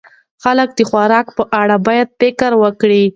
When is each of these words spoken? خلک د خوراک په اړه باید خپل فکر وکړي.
خلک 0.43 0.69
د 0.77 0.79
خوراک 0.89 1.27
په 1.37 1.43
اړه 1.61 1.75
باید 1.87 2.07
خپل 2.11 2.17
فکر 2.19 2.51
وکړي. 2.63 3.03